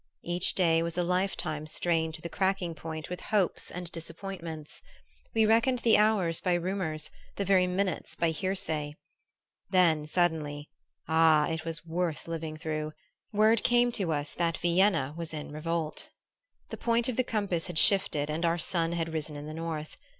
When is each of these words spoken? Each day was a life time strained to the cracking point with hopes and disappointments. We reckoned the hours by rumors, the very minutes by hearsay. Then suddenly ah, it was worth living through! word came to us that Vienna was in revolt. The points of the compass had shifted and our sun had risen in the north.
Each 0.23 0.55
day 0.55 0.81
was 0.81 0.97
a 0.97 1.03
life 1.03 1.37
time 1.37 1.67
strained 1.67 2.15
to 2.15 2.23
the 2.23 2.27
cracking 2.27 2.73
point 2.73 3.07
with 3.11 3.21
hopes 3.21 3.69
and 3.69 3.91
disappointments. 3.91 4.81
We 5.35 5.45
reckoned 5.45 5.77
the 5.83 5.95
hours 5.99 6.41
by 6.41 6.55
rumors, 6.55 7.11
the 7.35 7.45
very 7.45 7.67
minutes 7.67 8.15
by 8.15 8.31
hearsay. 8.31 8.95
Then 9.69 10.07
suddenly 10.07 10.71
ah, 11.07 11.49
it 11.51 11.65
was 11.65 11.85
worth 11.85 12.27
living 12.27 12.57
through! 12.57 12.93
word 13.31 13.63
came 13.63 13.91
to 13.91 14.11
us 14.11 14.33
that 14.33 14.57
Vienna 14.57 15.13
was 15.15 15.35
in 15.35 15.51
revolt. 15.51 16.09
The 16.69 16.77
points 16.77 17.07
of 17.09 17.15
the 17.15 17.23
compass 17.23 17.67
had 17.67 17.77
shifted 17.77 18.27
and 18.27 18.43
our 18.43 18.57
sun 18.57 18.93
had 18.93 19.13
risen 19.13 19.35
in 19.35 19.45
the 19.45 19.53
north. 19.53 19.97